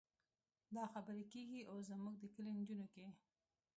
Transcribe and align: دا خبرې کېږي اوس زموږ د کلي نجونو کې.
دا 0.75 0.83
خبرې 0.93 1.23
کېږي 1.33 1.59
اوس 1.71 1.83
زموږ 1.91 2.15
د 2.19 2.23
کلي 2.35 2.51
نجونو 2.59 2.85
کې. 2.93 3.07